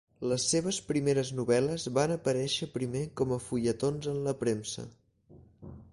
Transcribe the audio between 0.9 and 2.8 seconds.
primeres novel·les van aparèixer